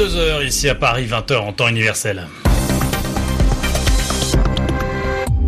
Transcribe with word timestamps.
22h 0.00 0.46
ici 0.46 0.66
à 0.66 0.74
Paris, 0.74 1.04
20h 1.04 1.36
en 1.36 1.52
temps 1.52 1.68
universel. 1.68 2.26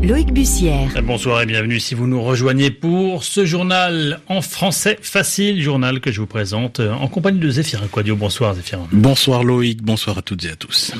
Loïc 0.02 0.30
Bussière. 0.30 0.90
Bonsoir 1.02 1.40
et 1.40 1.46
bienvenue 1.46 1.80
si 1.80 1.94
vous 1.94 2.06
nous 2.06 2.20
rejoignez 2.20 2.70
pour 2.70 3.24
ce 3.24 3.46
journal 3.46 4.20
en 4.28 4.42
français 4.42 4.98
facile, 5.00 5.62
journal 5.62 6.00
que 6.00 6.12
je 6.12 6.20
vous 6.20 6.26
présente 6.26 6.80
en 6.80 7.08
compagnie 7.08 7.38
de 7.38 7.48
Zéphirin 7.48 7.86
Quadio. 7.86 8.14
Bonsoir 8.14 8.52
Zéphirin. 8.52 8.86
Bonsoir 8.92 9.42
Loïc, 9.42 9.82
bonsoir 9.82 10.18
à 10.18 10.22
toutes 10.22 10.44
et 10.44 10.50
à 10.50 10.56
tous. 10.56 10.92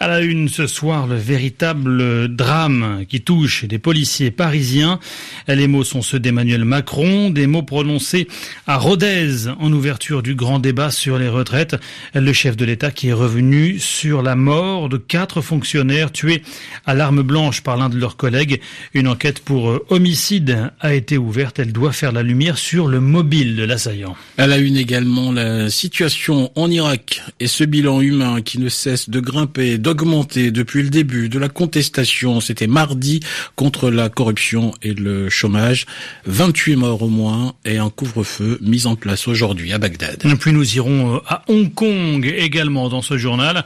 À 0.00 0.08
la 0.08 0.20
une 0.20 0.48
ce 0.48 0.66
soir, 0.66 1.06
le 1.06 1.14
véritable 1.14 2.28
drame 2.28 3.04
qui 3.08 3.20
touche 3.20 3.64
des 3.64 3.78
policiers 3.78 4.32
parisiens. 4.32 4.98
Les 5.46 5.68
mots 5.68 5.84
sont 5.84 6.02
ceux 6.02 6.18
d'Emmanuel 6.18 6.64
Macron, 6.64 7.30
des 7.30 7.46
mots 7.46 7.62
prononcés 7.62 8.26
à 8.66 8.76
Rodez 8.76 9.46
en 9.60 9.72
ouverture 9.72 10.22
du 10.22 10.34
grand 10.34 10.58
débat 10.58 10.90
sur 10.90 11.16
les 11.16 11.28
retraites. 11.28 11.76
Le 12.12 12.32
chef 12.32 12.56
de 12.56 12.64
l'État 12.64 12.90
qui 12.90 13.08
est 13.08 13.12
revenu 13.12 13.78
sur 13.78 14.22
la 14.22 14.34
mort 14.34 14.88
de 14.88 14.96
quatre 14.96 15.40
fonctionnaires 15.40 16.10
tués 16.10 16.42
à 16.86 16.94
l'arme 16.94 17.22
blanche 17.22 17.62
par 17.62 17.76
l'un 17.76 17.88
de 17.88 17.96
leurs 17.96 18.16
collègues. 18.16 18.60
Une 18.94 19.06
enquête 19.06 19.40
pour 19.40 19.80
homicide 19.90 20.72
a 20.80 20.92
été 20.92 21.16
ouverte. 21.16 21.60
Elle 21.60 21.72
doit 21.72 21.92
faire 21.92 22.10
la 22.10 22.24
lumière 22.24 22.58
sur 22.58 22.88
le 22.88 22.98
mobile 22.98 23.54
de 23.54 23.62
l'assaillant. 23.62 24.16
À 24.38 24.48
la 24.48 24.58
une 24.58 24.76
également 24.76 25.30
la 25.30 25.70
situation 25.70 26.50
en 26.56 26.68
Irak 26.68 27.22
et 27.38 27.46
ce 27.46 27.62
bilan 27.62 28.00
humain 28.00 28.42
qui 28.42 28.58
ne 28.58 28.68
cesse 28.68 29.08
de 29.08 29.20
grimper 29.20 29.78
d'augmenter 29.84 30.50
depuis 30.50 30.82
le 30.82 30.88
début 30.88 31.28
de 31.28 31.38
la 31.38 31.50
contestation. 31.50 32.40
C'était 32.40 32.66
mardi 32.66 33.20
contre 33.54 33.90
la 33.90 34.08
corruption 34.08 34.72
et 34.82 34.94
le 34.94 35.28
chômage. 35.28 35.84
28 36.24 36.76
morts 36.76 37.02
au 37.02 37.08
moins 37.08 37.52
et 37.66 37.76
un 37.76 37.90
couvre-feu 37.90 38.58
mis 38.62 38.86
en 38.86 38.96
place 38.96 39.28
aujourd'hui 39.28 39.74
à 39.74 39.78
Bagdad. 39.78 40.24
Et 40.24 40.36
puis 40.36 40.52
nous 40.52 40.76
irons 40.76 41.16
euh, 41.16 41.18
à 41.28 41.42
Hong 41.48 41.72
Kong 41.72 42.34
également 42.34 42.88
dans 42.88 43.02
ce 43.02 43.18
journal. 43.18 43.64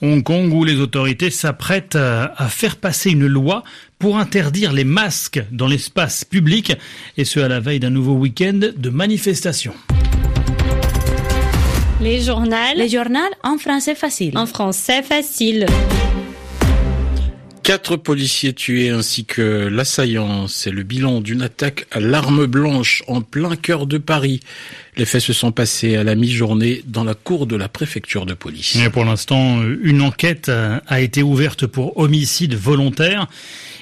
Hong 0.00 0.22
Kong 0.22 0.50
où 0.52 0.64
les 0.64 0.76
autorités 0.76 1.30
s'apprêtent 1.30 1.96
à 1.96 2.48
faire 2.48 2.76
passer 2.76 3.10
une 3.10 3.26
loi 3.26 3.62
pour 3.98 4.18
interdire 4.18 4.72
les 4.72 4.84
masques 4.84 5.42
dans 5.50 5.66
l'espace 5.66 6.24
public 6.24 6.72
et 7.16 7.24
ce 7.24 7.40
à 7.40 7.48
la 7.48 7.60
veille 7.60 7.80
d'un 7.80 7.90
nouveau 7.90 8.14
week-end 8.14 8.60
de 8.74 8.90
manifestations. 8.90 9.74
Les 12.00 12.20
journaux. 12.20 12.54
Les 12.76 12.88
journaux 12.88 13.18
en 13.42 13.58
français 13.58 13.96
facile. 13.96 14.38
En 14.38 14.46
français 14.46 15.02
facile. 15.02 15.66
Quatre 17.64 17.96
policiers 17.96 18.52
tués 18.52 18.90
ainsi 18.90 19.24
que 19.24 19.66
l'assaillant. 19.66 20.46
C'est 20.46 20.70
le 20.70 20.84
bilan 20.84 21.20
d'une 21.20 21.42
attaque 21.42 21.86
à 21.90 21.98
l'arme 21.98 22.46
blanche 22.46 23.02
en 23.08 23.20
plein 23.20 23.56
cœur 23.56 23.86
de 23.88 23.98
Paris. 23.98 24.38
Les 24.96 25.06
faits 25.06 25.22
se 25.22 25.32
sont 25.32 25.50
passés 25.50 25.96
à 25.96 26.04
la 26.04 26.14
mi-journée 26.14 26.82
dans 26.86 27.02
la 27.02 27.14
cour 27.14 27.48
de 27.48 27.56
la 27.56 27.68
préfecture 27.68 28.26
de 28.26 28.34
police. 28.34 28.76
Et 28.76 28.90
pour 28.90 29.04
l'instant, 29.04 29.60
une 29.82 30.00
enquête 30.00 30.48
a 30.48 31.00
été 31.00 31.24
ouverte 31.24 31.66
pour 31.66 31.98
homicide 31.98 32.54
volontaire. 32.54 33.26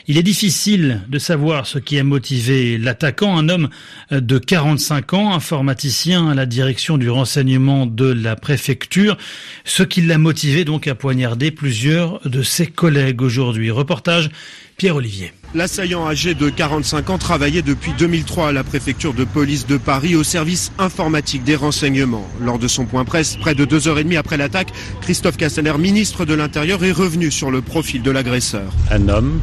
Il 0.08 0.18
est 0.18 0.22
difficile 0.22 1.00
de 1.08 1.18
savoir 1.18 1.66
ce 1.66 1.80
qui 1.80 1.98
a 1.98 2.04
motivé 2.04 2.78
l'attaquant, 2.78 3.36
un 3.36 3.48
homme 3.48 3.68
de 4.12 4.38
45 4.38 5.14
ans, 5.14 5.34
informaticien 5.34 6.28
à 6.28 6.34
la 6.34 6.46
direction 6.46 6.96
du 6.96 7.10
renseignement 7.10 7.86
de 7.86 8.06
la 8.06 8.36
préfecture, 8.36 9.16
ce 9.64 9.82
qui 9.82 10.02
l'a 10.02 10.18
motivé 10.18 10.64
donc 10.64 10.86
à 10.86 10.94
poignarder 10.94 11.50
plusieurs 11.50 12.20
de 12.28 12.44
ses 12.44 12.68
collègues 12.68 13.20
aujourd'hui. 13.20 13.72
Reportage 13.72 14.30
Pierre-Olivier. 14.76 15.32
L'assaillant 15.54 16.06
âgé 16.06 16.34
de 16.34 16.50
45 16.50 17.10
ans 17.10 17.18
travaillait 17.18 17.62
depuis 17.62 17.92
2003 17.98 18.50
à 18.50 18.52
la 18.52 18.62
préfecture 18.62 19.12
de 19.14 19.24
police 19.24 19.66
de 19.66 19.76
Paris 19.76 20.14
au 20.14 20.22
service 20.22 20.70
informatique 20.78 21.42
des 21.42 21.56
renseignements. 21.56 22.28
Lors 22.40 22.60
de 22.60 22.68
son 22.68 22.84
point 22.84 23.04
presse, 23.04 23.36
près 23.36 23.56
de 23.56 23.64
deux 23.64 23.88
heures 23.88 23.98
et 23.98 24.04
demie 24.04 24.16
après 24.16 24.36
l'attaque, 24.36 24.72
Christophe 25.00 25.36
Castaner, 25.36 25.78
ministre 25.78 26.24
de 26.26 26.34
l'Intérieur, 26.34 26.84
est 26.84 26.92
revenu 26.92 27.32
sur 27.32 27.50
le 27.50 27.60
profil 27.60 28.02
de 28.02 28.10
l'agresseur. 28.12 28.70
Un 28.90 29.08
homme 29.08 29.40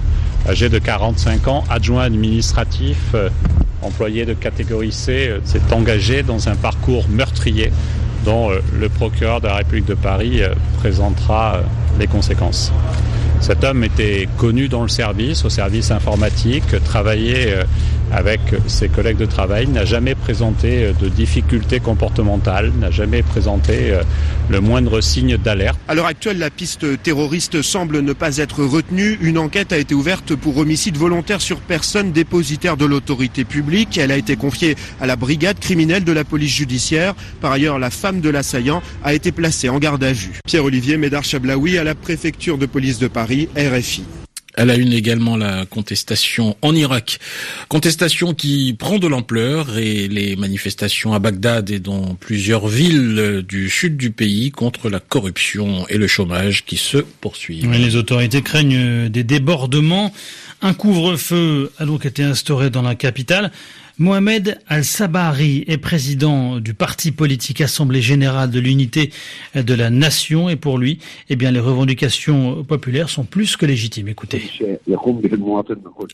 âgé 0.48 0.70
de 0.70 0.80
45 0.80 1.48
ans, 1.48 1.64
adjoint 1.70 2.04
administratif, 2.04 2.98
euh, 3.14 3.30
employé 3.82 4.26
de 4.26 4.34
catégorie 4.34 4.92
C, 4.92 5.28
euh, 5.30 5.40
s'est 5.46 5.74
engagé 5.74 6.24
dans 6.24 6.50
un 6.50 6.56
parcours 6.56 7.08
meurtrier 7.10 7.72
dont 8.26 8.52
euh, 8.52 8.60
le 8.78 8.90
procureur 8.90 9.42
de 9.42 9.48
la 9.48 9.56
République 9.56 9.86
de 9.86 9.96
Paris 9.96 10.42
présentera 10.80 11.60
les 12.00 12.08
conséquences. 12.08 12.72
Cet 13.44 13.66
homme 13.66 13.84
était 13.84 14.30
connu 14.38 14.70
dans 14.70 14.84
le 14.84 14.88
service, 14.88 15.44
au 15.44 15.50
service 15.50 15.92
informatique, 15.92 16.64
travaillait 16.86 17.66
avec 18.14 18.40
ses 18.68 18.88
collègues 18.88 19.18
de 19.18 19.26
travail, 19.26 19.68
n'a 19.68 19.84
jamais 19.84 20.16
présenté 20.16 20.94
de 21.02 21.10
difficultés 21.10 21.82
comportementales, 21.82 22.72
n'a 22.80 22.90
jamais 22.90 23.22
présenté 23.22 23.98
le 24.50 24.62
moindre 24.62 25.02
signe 25.02 25.36
d'alerte. 25.36 25.78
À 25.90 25.96
l'heure 25.96 26.06
actuelle, 26.06 26.38
la 26.38 26.50
piste 26.50 27.02
terroriste 27.04 27.62
semble 27.62 28.00
ne 28.00 28.14
pas 28.14 28.38
être 28.38 28.64
retenue. 28.64 29.18
Une 29.22 29.38
enquête 29.38 29.74
a 29.74 29.78
été 29.78 29.94
ouverte 29.94 30.36
pour 30.36 30.58
homicide 30.58 30.96
volontaire 30.96 31.42
sur 31.42 31.58
personne 31.58 32.14
dépositaire 32.14 32.78
de 32.78 32.86
l'autorité 32.86 33.44
publique. 33.44 33.98
Elle 33.98 34.12
a 34.12 34.18
été 34.18 34.38
confiée 34.38 34.76
à 35.02 35.06
la 35.06 35.18
brigade 35.18 35.60
criminelle 35.60 36.06
de 36.06 36.14
la 36.14 36.24
police 36.24 36.56
judiciaire. 36.56 37.14
Par 37.42 37.52
ailleurs, 37.52 37.78
la 37.78 37.90
femme 37.90 38.22
de 38.22 38.30
l'assaillant 38.30 38.82
a 39.04 39.14
été 39.14 39.34
placée 39.34 39.68
en 39.68 39.80
garde 39.80 40.04
à 40.04 40.14
vue. 40.14 40.40
Pierre-Olivier 40.46 40.96
Médard 40.96 41.26
Chablaoui 41.26 41.78
à 41.78 41.84
la 41.84 41.96
préfecture 41.96 42.58
de 42.58 42.68
police 42.68 43.00
de 43.00 43.08
Paris, 43.08 43.33
RFI. 43.56 44.04
Elle 44.56 44.70
a 44.70 44.76
une 44.76 44.94
également 44.94 45.36
la 45.36 45.66
contestation 45.66 46.56
en 46.62 46.76
Irak. 46.76 47.20
Contestation 47.70 48.36
qui 48.36 48.76
prend 48.78 49.00
de 49.00 49.08
l'ampleur 49.08 49.78
et 49.80 50.08
les 50.08 50.36
manifestations 50.36 51.14
à 51.14 51.20
Bagdad 51.20 51.72
et 51.72 51.80
dans 51.80 52.14
plusieurs 52.16 52.68
villes 52.68 53.44
du 53.48 53.70
sud 53.70 53.98
du 53.98 54.12
pays 54.12 54.52
contre 54.52 54.90
la 54.90 55.00
corruption 55.00 55.88
et 55.90 55.98
le 55.98 56.08
chômage 56.08 56.66
qui 56.66 56.78
se 56.78 56.98
poursuivent. 56.98 57.72
les 57.72 57.96
autorités 57.96 58.44
craignent 58.44 59.10
des 59.10 59.24
débordements. 59.24 60.14
Un 60.62 60.74
couvre-feu 60.74 61.72
a 61.80 61.86
donc 61.86 62.06
été 62.06 62.24
instauré 62.24 62.70
dans 62.70 62.84
la 62.84 62.96
capitale. 62.96 63.52
Mohamed 64.00 64.58
Al-Sabari 64.68 65.66
est 65.68 65.78
président 65.78 66.60
du 66.60 66.74
parti 66.74 67.12
politique 67.12 67.62
Assemblée 67.62 68.02
générale 68.02 68.50
de 68.50 68.60
l'unité 68.60 69.12
de 69.54 69.74
la 69.76 69.92
nation 69.92 70.50
et 70.50 70.56
pour 70.56 70.80
lui, 70.80 70.98
eh 71.30 71.36
bien, 71.36 71.52
les 71.52 71.60
revendications 71.60 72.64
populaires 72.64 73.10
sont 73.10 73.24
plus 73.24 73.56
que 73.56 73.68
légitimes. 73.68 74.08
Écoutez. 74.08 74.50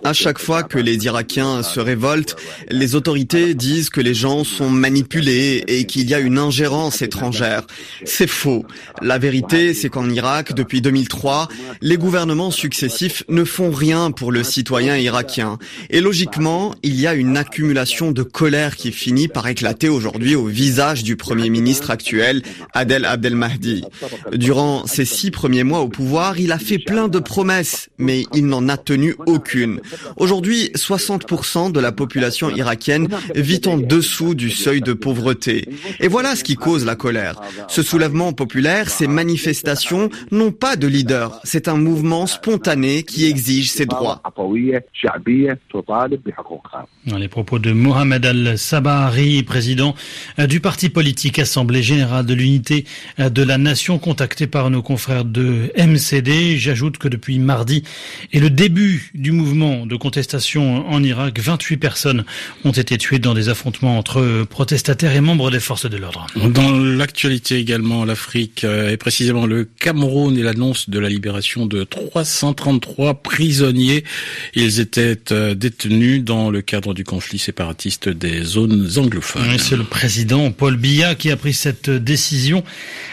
À 0.04 0.12
chaque 0.12 0.40
fois 0.40 0.64
que 0.64 0.78
les 0.78 1.06
Irakiens 1.06 1.64
se 1.64 1.80
révoltent, 1.80 2.36
les 2.70 2.96
autorités 2.96 3.54
disent 3.54 3.90
que 3.90 4.02
les 4.02 4.14
gens 4.14 4.44
sont 4.44 4.70
manipulés 4.70 5.64
et 5.68 5.86
qu'il 5.86 6.10
y 6.10 6.14
a 6.14 6.20
une 6.20 6.38
ingérence 6.38 7.02
étrangère. 7.02 7.66
C'est 8.04 8.28
faux. 8.28 8.66
La 9.02 9.20
vérité, 9.20 9.74
c'est 9.74 9.88
qu'en 9.88 10.10
Irak, 10.10 10.54
depuis 10.54 10.82
2003, 10.82 11.48
les 11.82 11.96
gouvernements 11.96 12.52
successifs 12.52 13.24
ne 13.30 13.46
font 13.46 13.72
rien 13.72 14.12
pour 14.12 14.34
le 14.34 14.44
citoyen 14.44 14.98
irakien. 14.98 15.58
Et 15.90 16.02
logiquement, 16.02 16.76
il 16.84 17.00
y 17.00 17.08
a 17.08 17.14
une 17.14 17.38
accumulation 17.38 17.69
de 17.70 18.24
colère 18.24 18.76
qui 18.76 18.92
finit 18.92 19.28
par 19.28 19.48
éclater 19.48 19.90
aujourd'hui 19.90 20.36
au 20.36 20.46
visage 20.46 21.04
du 21.04 21.16
Premier 21.16 21.50
ministre 21.50 21.92
actuel, 21.92 22.42
Adel 22.74 23.06
Abdelmahdi. 23.06 23.84
Durant 24.34 24.88
ses 24.88 25.06
six 25.06 25.30
premiers 25.30 25.64
mois 25.64 25.82
au 25.82 25.88
pouvoir, 25.88 26.40
il 26.40 26.52
a 26.52 26.58
fait 26.58 26.80
plein 26.80 27.08
de 27.08 27.20
promesses, 27.20 27.90
mais 28.00 28.24
il 28.34 28.48
n'en 28.48 28.68
a 28.70 28.78
tenu 28.78 29.16
aucune. 29.28 29.82
Aujourd'hui, 30.18 30.72
60% 30.76 31.72
de 31.72 31.80
la 31.80 31.92
population 31.92 32.50
irakienne 32.50 33.08
vit 33.36 33.62
en 33.68 33.78
dessous 33.78 34.34
du 34.34 34.50
seuil 34.50 34.82
de 34.82 34.94
pauvreté. 34.94 35.70
Et 36.00 36.08
voilà 36.08 36.36
ce 36.36 36.44
qui 36.44 36.56
cause 36.56 36.86
la 36.86 36.96
colère. 36.96 37.40
Ce 37.68 37.84
soulèvement 37.84 38.34
populaire, 38.34 38.90
ces 38.90 39.08
manifestations 39.08 40.10
n'ont 40.32 40.52
pas 40.52 40.76
de 40.76 40.88
leader. 40.88 41.40
C'est 41.44 41.68
un 41.68 41.78
mouvement 41.78 42.26
spontané 42.26 43.04
qui 43.04 43.26
exige 43.26 43.72
ses 43.72 43.86
droits. 43.86 44.22
Les 47.06 47.28
propos 47.28 47.59
de 47.60 47.72
Mohamed 47.72 48.26
Al-Sabahari, 48.26 49.44
président 49.44 49.96
euh, 50.40 50.48
du 50.48 50.60
parti 50.60 50.90
politique 50.90 51.40
Assemblée 51.40 51.84
Générale 51.84 52.26
de 52.26 52.34
l'Unité 52.34 52.86
euh, 53.20 53.30
de 53.30 53.44
la 53.44 53.58
Nation, 53.58 54.00
contacté 54.00 54.48
par 54.48 54.70
nos 54.70 54.82
confrères 54.82 55.26
de 55.26 55.72
MCD. 55.78 56.58
J'ajoute 56.58 56.98
que 56.98 57.08
depuis 57.08 57.40
mardi 57.40 57.84
et 58.32 58.40
le 58.40 58.50
début 58.50 59.12
du 59.14 59.32
mouvement 59.32 59.86
de 59.86 59.96
contestation 59.96 60.88
en 60.90 61.04
Irak, 61.04 61.40
28 61.40 61.78
personnes 61.78 62.26
ont 62.64 62.72
été 62.72 62.98
tuées 62.98 63.20
dans 63.20 63.34
des 63.34 63.50
affrontements 63.50 63.98
entre 63.98 64.46
protestataires 64.50 65.16
et 65.16 65.22
membres 65.22 65.52
des 65.52 65.60
forces 65.60 65.90
de 65.90 65.98
l'ordre. 65.98 66.28
Dans 66.36 66.72
l'actualité 66.72 67.58
également, 67.58 68.06
l'Afrique 68.06 68.64
euh, 68.64 68.92
et 68.92 68.98
précisément 68.98 69.46
le 69.46 69.66
Cameroun 69.66 70.38
et 70.38 70.44
l'annonce 70.44 70.90
de 70.90 71.00
la 71.00 71.10
libération 71.10 71.66
de 71.66 71.84
333 71.84 73.16
prisonniers. 73.16 74.04
Ils 74.56 74.80
étaient 74.80 75.18
détenus 75.56 76.24
dans 76.24 76.50
le 76.50 76.62
cadre 76.62 76.94
du 76.94 77.04
conflit 77.04 77.40
séparatistes 77.50 78.10
des 78.10 78.44
zones 78.44 78.88
anglophones. 78.98 79.58
C'est 79.58 79.76
le 79.76 79.84
président 79.84 80.52
Paul 80.52 80.78
Biya 80.78 81.16
qui 81.16 81.32
a 81.32 81.36
pris 81.36 81.54
cette 81.54 81.90
décision. 81.90 82.64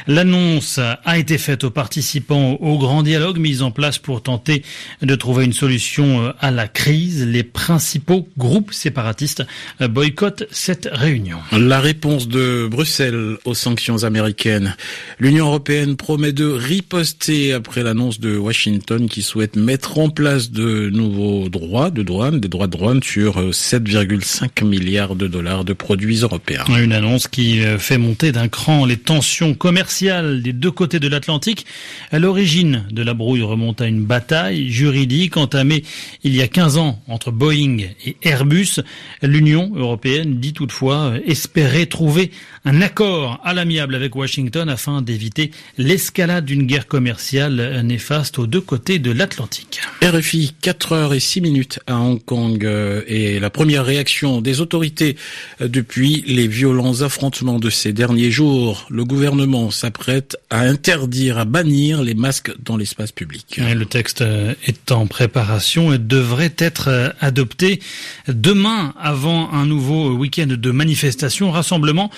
L'annonce 0.07 0.79
a 0.79 1.17
été 1.17 1.39
faite 1.39 1.65
aux 1.65 1.71
participants 1.71 2.59
au 2.61 2.77
grand 2.77 3.03
dialogue 3.03 3.39
mis 3.39 3.63
en 3.63 3.71
place 3.71 3.97
pour 3.97 4.23
tenter 4.23 4.63
de 5.01 5.15
trouver 5.15 5.47
une 5.47 5.55
solution 5.55 6.35
à 6.39 6.51
la 6.51 6.69
crise. 6.69 7.27
Les 7.27 7.45
principaux 7.45 8.29
groupes 8.37 8.75
séparatistes 8.75 9.43
boycottent 9.81 10.45
cette 10.51 10.87
réunion. 10.93 11.39
La 11.53 11.81
réponse 11.81 12.29
de 12.29 12.69
Bruxelles 12.71 13.39
aux 13.47 13.55
sanctions 13.55 14.05
américaines. 14.05 14.77
L'Union 15.19 15.47
européenne 15.47 15.97
promet 15.97 16.33
de 16.33 16.45
riposter 16.45 17.55
après 17.55 17.83
l'annonce 17.83 18.21
de 18.21 18.37
Washington 18.37 19.09
qui 19.09 19.23
souhaite 19.23 19.57
mettre 19.57 19.97
en 19.97 20.11
place 20.11 20.51
de 20.51 20.91
nouveaux 20.91 21.49
droits 21.49 21.91
de 21.91 22.03
douane, 22.03 22.39
des 22.39 22.49
droits 22.49 22.67
de 22.67 22.77
douane 22.77 23.03
sur 23.03 23.41
7,5 23.41 24.26
milliards 24.63 25.17
de 25.17 25.27
dollars 25.27 25.65
de 25.65 25.73
produits 25.73 26.19
européens. 26.19 26.65
Une 26.79 26.93
annonce 26.93 27.29
qui 27.29 27.61
fait 27.79 27.99
monter 27.99 28.33
d'un 28.33 28.49
cran 28.49 28.85
les 28.85 28.97
tensions 28.97 29.55
commerciales 29.55 30.43
des 30.43 30.53
deux 30.53 30.71
côtés 30.71 31.01
de 31.01 31.09
l'Atlantique. 31.09 31.67
À 32.11 32.19
l'origine 32.19 32.85
de 32.91 33.03
la 33.03 33.15
brouille 33.15 33.43
remonte 33.43 33.81
à 33.81 33.87
une 33.87 34.05
bataille 34.05 34.71
juridique 34.71 35.37
entamée 35.37 35.85
il 36.25 36.35
y 36.35 36.43
a 36.43 36.49
15 36.49 36.79
ans 36.79 37.03
entre 37.09 37.31
Boeing 37.31 37.79
et 38.05 38.17
Airbus. 38.23 38.81
L'Union 39.23 39.73
européenne 39.75 40.39
dit 40.41 40.53
toutefois 40.53 41.15
espérer 41.27 41.87
trouver 41.87 42.31
un 42.65 42.83
accord 42.83 43.41
à 43.45 43.55
l'amiable 43.55 43.95
avec 43.95 44.17
Washington 44.17 44.69
afin 44.69 45.03
d'éviter 45.03 45.51
l'escalade 45.79 46.45
d'une 46.45 46.65
guerre 46.65 46.87
commerciale 46.87 47.83
néfaste 47.85 48.39
aux 48.39 48.47
deux 48.47 48.61
côtés 48.61 48.99
de 48.99 49.11
l'Atlantique. 49.13 49.81
RFI, 50.03 50.55
4 50.61 50.93
heures 50.93 51.15
et 51.15 51.21
6 51.21 51.41
minutes 51.41 51.81
à 51.87 51.97
Hong 51.97 52.23
Kong 52.25 52.65
euh, 52.65 53.03
et 53.07 53.39
la 53.39 53.51
première 53.51 53.85
réaction 53.85 54.16
des 54.25 54.61
autorités 54.61 55.17
euh, 55.61 55.69
depuis 55.69 56.25
les 56.27 56.49
violents 56.49 57.03
affrontements 57.03 57.59
de 57.59 57.71
ces 57.71 57.93
derniers 57.93 58.31
jours. 58.31 58.87
Le 58.91 59.05
gouvernement 59.05 59.71
s'apprête 59.71 60.37
à 60.51 60.61
interdire, 60.61 61.39
à 61.39 61.45
bannir 61.45 62.03
les 62.03 62.15
masques 62.15 62.53
dans 62.63 62.77
l'espace 62.77 63.13
public. 63.13 63.59
le 63.59 63.85
texte 63.85 64.23
euh, 64.23 64.55
est 64.67 64.91
en 64.93 65.07
préparation 65.07 65.93
et 65.93 65.99
devrait 65.99 66.55
être 66.59 67.15
adopté 67.21 67.81
demain 68.29 68.95
avant 68.99 69.53
un 69.53 69.67
nouveau 69.67 70.11
week-end 70.13 70.47
de 70.49 70.71
manifestations, 70.71 71.51
rassemblement 71.51 72.11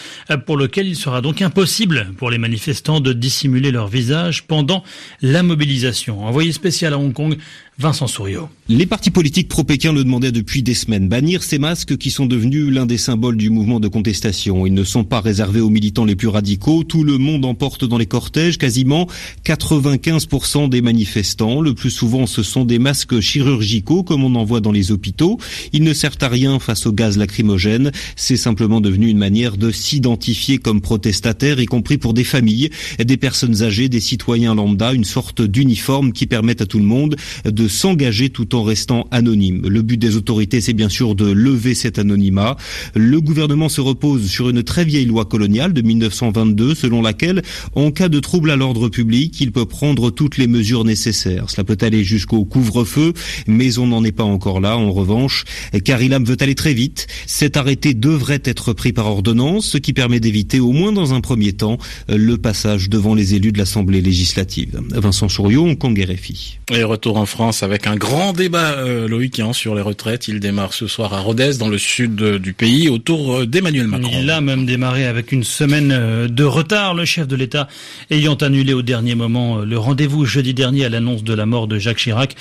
pour 0.46 0.56
lequel 0.56 0.86
il 0.86 0.96
sera 0.96 1.20
donc 1.20 1.42
impossible 1.42 2.12
pour 2.16 2.30
les 2.30 2.38
manifestants 2.38 3.00
de 3.00 3.12
dissimuler 3.12 3.70
leur 3.70 3.88
visage 3.88 4.44
pendant 4.44 4.84
la 5.22 5.42
mobilisation. 5.42 6.24
Envoyé 6.26 6.52
spécial 6.52 6.92
à 6.92 6.98
Hong 6.98 7.12
Kong, 7.12 7.36
Vincent 7.78 8.08
Souriau. 8.08 8.48
Les 8.68 8.86
partis 8.86 9.12
politiques 9.12 9.46
pro-Pékin 9.46 9.92
le 9.92 10.02
demandaient 10.02 10.32
depuis 10.32 10.64
des 10.64 10.74
semaines. 10.74 11.08
Bannir 11.08 11.44
ces 11.44 11.60
masques 11.60 11.96
qui 11.96 12.10
sont 12.10 12.26
devenus 12.26 12.72
l'un 12.72 12.86
des 12.86 12.98
symboles 12.98 13.36
du 13.36 13.50
mouvement 13.50 13.78
de 13.78 13.86
contestation. 13.86 14.66
Ils 14.66 14.74
ne 14.74 14.82
sont 14.82 15.04
pas 15.04 15.20
réservés 15.20 15.60
aux 15.60 15.70
militants 15.70 16.04
les 16.04 16.16
plus 16.16 16.26
radicaux. 16.26 16.82
Tout 16.82 17.04
le 17.04 17.18
monde 17.18 17.44
emporte 17.44 17.84
dans 17.84 17.96
les 17.96 18.06
cortèges 18.06 18.58
quasiment 18.58 19.06
95% 19.44 20.68
des 20.68 20.82
manifestants. 20.82 21.60
Le 21.60 21.72
plus 21.72 21.90
souvent, 21.90 22.26
ce 22.26 22.42
sont 22.42 22.64
des 22.64 22.80
masques 22.80 23.20
chirurgicaux 23.20 24.02
comme 24.02 24.24
on 24.24 24.34
en 24.34 24.44
voit 24.44 24.60
dans 24.60 24.72
les 24.72 24.90
hôpitaux. 24.90 25.38
Ils 25.72 25.84
ne 25.84 25.94
servent 25.94 26.18
à 26.20 26.28
rien 26.28 26.58
face 26.58 26.84
au 26.84 26.92
gaz 26.92 27.16
lacrymogène. 27.16 27.92
C'est 28.16 28.36
simplement 28.36 28.80
devenu 28.80 29.06
une 29.06 29.18
manière 29.18 29.56
de 29.56 29.70
s'identifier 29.70 30.58
comme 30.58 30.80
protestataire, 30.80 31.60
y 31.60 31.66
compris 31.66 31.96
pour 31.96 32.12
des 32.12 32.24
familles, 32.24 32.70
des 32.98 33.16
personnes 33.16 33.62
âgées, 33.62 33.88
des 33.88 34.00
citoyens 34.00 34.56
lambda, 34.56 34.92
une 34.92 35.04
sorte 35.04 35.42
d'uniforme 35.42 36.12
qui 36.12 36.26
permet 36.26 36.60
à 36.60 36.66
tout 36.66 36.80
le 36.80 36.84
monde 36.84 37.14
de 37.44 37.67
s'engager 37.68 38.30
tout 38.30 38.54
en 38.54 38.62
restant 38.62 39.06
anonyme. 39.10 39.68
Le 39.68 39.82
but 39.82 39.96
des 39.96 40.16
autorités, 40.16 40.60
c'est 40.60 40.72
bien 40.72 40.88
sûr 40.88 41.14
de 41.14 41.30
lever 41.30 41.74
cet 41.74 41.98
anonymat. 41.98 42.56
Le 42.94 43.20
gouvernement 43.20 43.68
se 43.68 43.80
repose 43.80 44.28
sur 44.28 44.48
une 44.48 44.62
très 44.62 44.84
vieille 44.84 45.06
loi 45.06 45.24
coloniale 45.24 45.72
de 45.72 45.82
1922 45.82 46.74
selon 46.74 47.02
laquelle, 47.02 47.42
en 47.74 47.90
cas 47.90 48.08
de 48.08 48.20
trouble 48.20 48.50
à 48.50 48.56
l'ordre 48.56 48.88
public, 48.88 49.40
il 49.40 49.52
peut 49.52 49.66
prendre 49.66 50.10
toutes 50.10 50.36
les 50.36 50.46
mesures 50.46 50.84
nécessaires. 50.84 51.50
Cela 51.50 51.64
peut 51.64 51.78
aller 51.80 52.04
jusqu'au 52.04 52.44
couvre-feu, 52.44 53.12
mais 53.46 53.78
on 53.78 53.86
n'en 53.86 54.04
est 54.04 54.12
pas 54.12 54.24
encore 54.24 54.60
là. 54.60 54.76
En 54.76 54.92
revanche, 54.92 55.44
Karilam 55.84 56.24
veut 56.24 56.36
aller 56.40 56.54
très 56.54 56.74
vite. 56.74 57.06
Cet 57.26 57.56
arrêté 57.56 57.94
devrait 57.94 58.42
être 58.44 58.72
pris 58.72 58.92
par 58.92 59.06
ordonnance, 59.06 59.66
ce 59.66 59.78
qui 59.78 59.92
permet 59.92 60.20
d'éviter, 60.20 60.60
au 60.60 60.72
moins 60.72 60.92
dans 60.92 61.14
un 61.14 61.20
premier 61.20 61.52
temps, 61.52 61.78
le 62.08 62.36
passage 62.36 62.88
devant 62.88 63.14
les 63.14 63.34
élus 63.34 63.52
de 63.52 63.58
l'Assemblée 63.58 64.00
législative. 64.00 64.80
Vincent 64.90 65.28
Souriau, 65.28 65.64
Hong 65.64 65.78
Kong 65.78 65.98
RFI. 65.98 66.58
Et 66.72 66.82
retour 66.82 67.16
en 67.16 67.26
France 67.26 67.57
avec 67.62 67.86
un 67.86 67.96
grand 67.96 68.32
débat, 68.32 68.72
euh, 68.78 69.08
Loïc, 69.08 69.40
hein, 69.40 69.52
sur 69.52 69.74
les 69.74 69.82
retraites. 69.82 70.28
Il 70.28 70.40
démarre 70.40 70.72
ce 70.72 70.86
soir 70.86 71.14
à 71.14 71.20
Rodez, 71.20 71.58
dans 71.58 71.68
le 71.68 71.78
sud 71.78 72.20
euh, 72.20 72.38
du 72.38 72.52
pays, 72.52 72.88
autour 72.88 73.38
euh, 73.38 73.46
d'Emmanuel 73.46 73.86
Macron. 73.86 74.10
Il 74.12 74.30
a 74.30 74.40
même 74.40 74.66
démarré 74.66 75.06
avec 75.06 75.32
une 75.32 75.44
semaine 75.44 75.90
euh, 75.92 76.28
de 76.28 76.44
retard, 76.44 76.94
le 76.94 77.04
chef 77.04 77.26
de 77.26 77.36
l'État 77.36 77.68
ayant 78.10 78.34
annulé 78.34 78.72
au 78.72 78.82
dernier 78.82 79.14
moment 79.14 79.58
le 79.58 79.78
rendez-vous 79.78 80.24
jeudi 80.24 80.54
dernier 80.54 80.84
à 80.84 80.88
l'annonce 80.88 81.22
de 81.22 81.34
la 81.34 81.46
mort 81.46 81.66
de 81.66 81.78
Jacques 81.78 81.98
Chirac. 81.98 82.36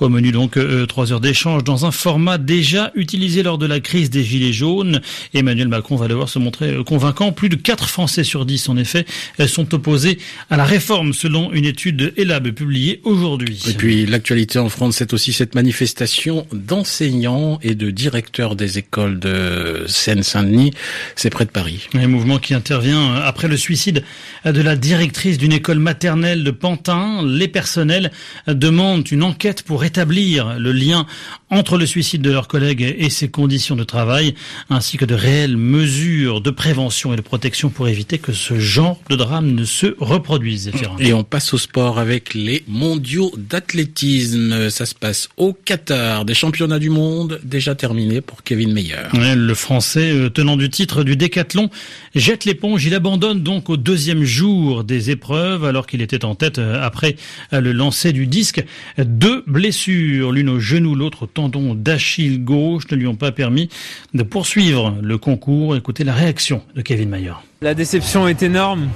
Au 0.00 0.08
menu 0.08 0.32
donc 0.32 0.58
trois 0.88 1.12
heures 1.12 1.20
d'échange 1.20 1.64
dans 1.64 1.86
un 1.86 1.90
format 1.90 2.38
déjà 2.38 2.90
utilisé 2.94 3.42
lors 3.42 3.58
de 3.58 3.66
la 3.66 3.80
crise 3.80 4.10
des 4.10 4.22
Gilets 4.22 4.52
jaunes. 4.52 5.00
Emmanuel 5.34 5.68
Macron 5.68 5.96
va 5.96 6.08
devoir 6.08 6.28
se 6.28 6.38
montrer 6.38 6.76
convaincant. 6.84 7.32
Plus 7.32 7.48
de 7.48 7.56
4 7.56 7.88
Français 7.88 8.24
sur 8.24 8.46
10, 8.46 8.68
en 8.68 8.76
effet, 8.76 9.04
sont 9.46 9.74
opposés 9.74 10.18
à 10.48 10.56
la 10.56 10.64
réforme, 10.64 11.12
selon 11.12 11.52
une 11.52 11.64
étude 11.64 12.12
ELAB 12.16 12.50
publiée 12.50 13.00
aujourd'hui. 13.04 13.62
Et 13.68 13.74
puis 13.74 14.06
l'actualité 14.06 14.58
en 14.60 14.68
France, 14.68 14.96
c'est 14.96 15.12
aussi 15.12 15.32
cette 15.32 15.54
manifestation 15.54 16.46
d'enseignants 16.52 17.58
et 17.62 17.74
de 17.74 17.90
directeurs 17.90 18.56
des 18.56 18.78
écoles 18.78 19.18
de 19.18 19.84
Seine-Saint-Denis. 19.86 20.72
C'est 21.16 21.30
près 21.30 21.44
de 21.44 21.50
Paris. 21.50 21.88
Un 21.94 22.06
mouvement 22.06 22.38
qui 22.38 22.54
intervient 22.54 23.14
après 23.14 23.48
le 23.48 23.56
suicide 23.56 24.04
de 24.44 24.60
la 24.60 24.76
directrice 24.76 25.38
d'une 25.38 25.52
école 25.52 25.78
maternelle 25.78 26.44
de 26.44 26.50
Pantin. 26.50 27.24
Les 27.26 27.48
personnels 27.48 28.10
demandent 28.46 29.10
une 29.10 29.22
enquête 29.22 29.62
pour 29.62 29.84
établir 29.84 30.58
le 30.58 30.72
lien 30.72 31.06
entre 31.50 31.76
le 31.76 31.86
suicide 31.86 32.22
de 32.22 32.30
leurs 32.30 32.48
collègues 32.48 32.94
et 32.98 33.10
ses 33.10 33.28
conditions 33.28 33.76
de 33.76 33.84
travail, 33.84 34.34
ainsi 34.68 34.96
que 34.96 35.04
de 35.04 35.14
réelles 35.14 35.56
mesures 35.56 36.40
de 36.40 36.50
prévention 36.50 37.12
et 37.12 37.16
de 37.16 37.22
protection 37.22 37.70
pour 37.70 37.88
éviter 37.88 38.18
que 38.18 38.32
ce 38.32 38.58
genre 38.58 39.00
de 39.08 39.16
drame 39.16 39.52
ne 39.54 39.64
se 39.64 39.96
reproduise. 39.98 40.70
Et 40.98 41.12
on 41.12 41.24
passe 41.24 41.52
au 41.54 41.58
sport 41.58 41.98
avec 41.98 42.34
les 42.34 42.62
mondiaux 42.68 43.32
d'athlétisme. 43.36 44.49
Ça 44.70 44.86
se 44.86 44.94
passe 44.94 45.28
au 45.36 45.52
Qatar. 45.52 46.24
Des 46.24 46.34
championnats 46.34 46.78
du 46.78 46.90
monde 46.90 47.40
déjà 47.44 47.74
terminés 47.74 48.20
pour 48.20 48.42
Kevin 48.42 48.72
Meyer. 48.72 48.96
le 49.12 49.54
Français, 49.54 50.12
euh, 50.12 50.28
tenant 50.28 50.56
du 50.56 50.70
titre 50.70 51.04
du 51.04 51.16
décathlon, 51.16 51.70
jette 52.14 52.44
l'éponge. 52.44 52.84
Il 52.84 52.94
abandonne 52.94 53.42
donc 53.42 53.70
au 53.70 53.76
deuxième 53.76 54.24
jour 54.24 54.84
des 54.84 55.10
épreuves 55.10 55.64
alors 55.64 55.86
qu'il 55.86 56.02
était 56.02 56.24
en 56.24 56.34
tête 56.34 56.58
euh, 56.58 56.80
après 56.82 57.16
euh, 57.52 57.60
le 57.60 57.72
lancer 57.72 58.12
du 58.12 58.26
disque. 58.26 58.64
Deux 58.98 59.44
blessures, 59.46 60.32
l'une 60.32 60.48
au 60.48 60.58
genou, 60.58 60.94
l'autre 60.94 61.24
au 61.24 61.26
tendon 61.26 61.74
d'Achille 61.74 62.42
gauche, 62.42 62.84
ne 62.90 62.96
lui 62.96 63.06
ont 63.06 63.16
pas 63.16 63.32
permis 63.32 63.68
de 64.14 64.22
poursuivre 64.22 64.96
le 65.00 65.18
concours. 65.18 65.76
Écoutez 65.76 66.04
la 66.04 66.14
réaction 66.14 66.62
de 66.74 66.82
Kevin 66.82 67.08
Mayer. 67.08 67.34
La 67.62 67.74
déception 67.74 68.26
est 68.26 68.42
énorme, 68.42 68.88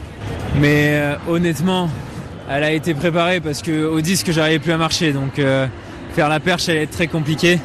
mais 0.61 1.17
honnêtement, 1.29 1.90
elle 2.51 2.65
a 2.65 2.73
été 2.73 2.95
préparée 2.95 3.41
parce 3.41 3.63
que 3.63 3.87
au 3.87 4.01
disque 4.01 4.31
j'arrivais 4.31 4.59
plus 4.59 4.73
à 4.73 4.77
marcher, 4.77 5.13
donc 5.13 5.41
faire 6.15 6.29
la 6.29 6.41
perche 6.41 6.69
elle 6.69 6.79
est 6.79 6.87
très 6.91 7.07
compliquée. 7.07 7.59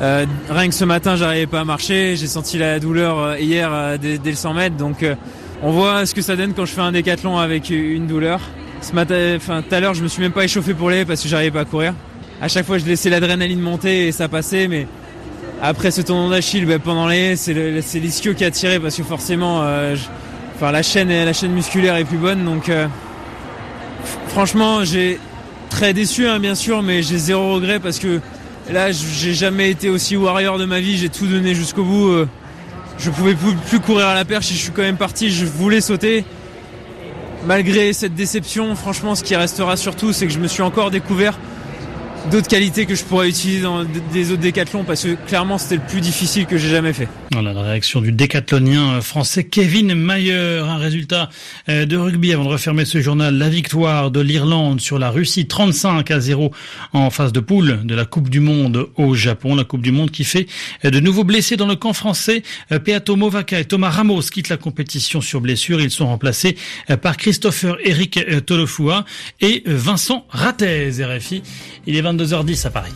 Euh, 0.00 0.26
rien 0.48 0.68
que 0.68 0.74
ce 0.74 0.84
matin, 0.84 1.16
j'arrivais 1.16 1.46
pas 1.46 1.60
à 1.60 1.64
marcher. 1.64 2.14
J'ai 2.16 2.28
senti 2.28 2.56
la 2.56 2.78
douleur 2.78 3.18
euh, 3.18 3.38
hier 3.38 3.68
euh, 3.72 3.98
dès, 3.98 4.18
le 4.24 4.34
100 4.34 4.54
mètres. 4.54 4.76
Donc, 4.76 5.04
on 5.62 5.72
voit 5.72 6.06
ce 6.06 6.14
que 6.14 6.22
ça 6.22 6.36
donne 6.36 6.54
quand 6.54 6.66
je 6.66 6.72
fais 6.72 6.80
un 6.80 6.92
décathlon 6.92 7.38
avec 7.38 7.70
une 7.70 8.06
douleur. 8.06 8.40
Ce 8.80 8.92
matin, 8.92 9.34
enfin, 9.36 9.62
tout 9.62 9.74
à 9.74 9.80
l'heure, 9.80 9.94
je 9.94 10.02
me 10.02 10.08
suis 10.08 10.22
même 10.22 10.32
pas 10.32 10.44
échauffé 10.44 10.72
pour 10.72 10.90
les 10.90 11.04
parce 11.04 11.22
que 11.22 11.28
j'arrivais 11.28 11.50
pas 11.50 11.60
à 11.60 11.64
courir. 11.64 11.94
À 12.40 12.46
chaque 12.46 12.64
fois, 12.64 12.78
je 12.78 12.84
laissais 12.84 13.10
l'adrénaline 13.10 13.60
monter 13.60 14.06
et 14.06 14.12
ça 14.12 14.28
passait. 14.28 14.68
Mais 14.68 14.86
après 15.60 15.90
ce 15.90 16.00
tournant 16.00 16.28
d'Achille, 16.28 16.64
ben, 16.64 16.78
pendant 16.78 17.08
les, 17.08 17.34
c'est 17.34 17.52
l'ischio 17.98 18.34
qui 18.34 18.44
a 18.44 18.52
tiré 18.52 18.78
parce 18.78 18.96
que 18.96 19.02
forcément, 19.02 19.64
enfin, 20.54 20.70
la 20.70 20.84
chaîne, 20.84 21.08
la 21.08 21.32
chaîne 21.32 21.50
musculaire 21.50 21.96
est 21.96 22.04
plus 22.04 22.18
bonne. 22.18 22.44
Donc, 22.44 22.70
franchement, 24.28 24.84
j'ai 24.84 25.18
très 25.70 25.92
déçu, 25.92 26.26
hein, 26.26 26.38
bien 26.38 26.54
sûr, 26.54 26.82
mais 26.82 27.02
j'ai 27.02 27.18
zéro 27.18 27.54
regret 27.54 27.80
parce 27.80 27.98
que 27.98 28.20
Là, 28.70 28.92
j'ai 28.92 29.32
jamais 29.32 29.70
été 29.70 29.88
aussi 29.88 30.14
warrior 30.14 30.58
de 30.58 30.66
ma 30.66 30.78
vie, 30.78 30.98
j'ai 30.98 31.08
tout 31.08 31.26
donné 31.26 31.54
jusqu'au 31.54 31.84
bout. 31.84 32.08
Euh. 32.08 32.28
Je 32.98 33.08
pouvais 33.08 33.34
plus 33.34 33.80
courir 33.80 34.08
à 34.08 34.14
la 34.14 34.26
perche 34.26 34.50
et 34.50 34.54
je 34.54 34.58
suis 34.58 34.72
quand 34.72 34.82
même 34.82 34.98
parti, 34.98 35.30
je 35.30 35.46
voulais 35.46 35.80
sauter. 35.80 36.24
Malgré 37.46 37.92
cette 37.94 38.14
déception, 38.14 38.74
franchement, 38.74 39.14
ce 39.14 39.24
qui 39.24 39.36
restera 39.36 39.78
surtout, 39.78 40.12
c'est 40.12 40.26
que 40.26 40.32
je 40.32 40.38
me 40.38 40.48
suis 40.48 40.60
encore 40.60 40.90
découvert 40.90 41.38
d'autres 42.30 42.48
qualités 42.48 42.86
que 42.86 42.94
je 42.94 43.04
pourrais 43.04 43.28
utiliser 43.28 43.62
dans 43.62 43.84
des 43.84 44.32
autres 44.32 44.40
décathlons 44.40 44.84
parce 44.84 45.04
que 45.04 45.14
clairement 45.26 45.56
c'était 45.58 45.76
le 45.76 45.88
plus 45.88 46.00
difficile 46.00 46.46
que 46.46 46.58
j'ai 46.58 46.68
jamais 46.68 46.92
fait. 46.92 47.08
Voilà 47.32 47.52
la 47.52 47.62
réaction 47.62 48.00
du 48.00 48.12
décathlonien 48.12 49.00
français 49.00 49.44
Kevin 49.44 49.94
Mayer. 49.94 50.58
Un 50.58 50.76
résultat 50.76 51.28
euh, 51.68 51.86
de 51.86 51.96
rugby 51.96 52.32
avant 52.32 52.44
de 52.44 52.48
refermer 52.48 52.84
ce 52.84 53.00
journal. 53.00 53.36
La 53.36 53.48
victoire 53.48 54.10
de 54.10 54.20
l'Irlande 54.20 54.80
sur 54.80 54.98
la 54.98 55.10
Russie 55.10 55.46
35 55.46 56.10
à 56.10 56.20
0 56.20 56.50
en 56.92 57.10
phase 57.10 57.32
de 57.32 57.40
poule 57.40 57.80
de 57.84 57.94
la 57.94 58.04
Coupe 58.04 58.28
du 58.28 58.40
Monde 58.40 58.88
au 58.96 59.14
Japon. 59.14 59.54
La 59.54 59.64
Coupe 59.64 59.82
du 59.82 59.92
Monde 59.92 60.10
qui 60.10 60.24
fait 60.24 60.46
euh, 60.84 60.90
de 60.90 61.00
nouveaux 61.00 61.24
blessés 61.24 61.56
dans 61.56 61.66
le 61.66 61.76
camp 61.76 61.92
français. 61.92 62.42
Euh, 62.72 62.78
Peato 62.78 63.16
Movaca 63.16 63.58
et 63.58 63.64
Thomas 63.64 63.90
Ramos 63.90 64.22
quittent 64.32 64.48
la 64.48 64.56
compétition 64.56 65.20
sur 65.20 65.40
blessure. 65.40 65.80
Ils 65.80 65.90
sont 65.90 66.06
remplacés 66.06 66.56
par 67.02 67.16
Christopher 67.16 67.76
Eric 67.84 68.18
Tolofua 68.46 69.04
et 69.40 69.62
Vincent 69.66 70.26
Rattez, 70.30 70.90
RFI. 71.04 71.42
22h10 72.18 72.66
à 72.66 72.70
Paris. 72.70 72.94